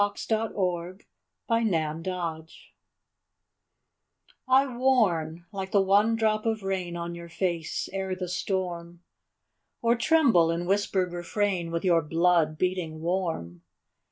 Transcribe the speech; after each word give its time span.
THE 0.01 0.07
VOICE 0.07 0.31
OF 0.31 0.97
THE 1.47 2.01
VOID 2.01 2.49
I 4.47 4.65
warn, 4.75 5.45
like 5.51 5.69
the 5.71 5.79
one 5.79 6.15
drop 6.15 6.47
of 6.47 6.63
rain 6.63 6.97
On 6.97 7.13
your 7.13 7.29
face, 7.29 7.87
ere 7.93 8.15
the 8.15 8.27
storm; 8.27 9.03
Or 9.83 9.95
tremble 9.95 10.49
in 10.49 10.65
whispered 10.65 11.13
refrain 11.13 11.69
With 11.69 11.85
your 11.85 12.01
blood, 12.01 12.57
beating 12.57 12.99
warm. 13.01 13.61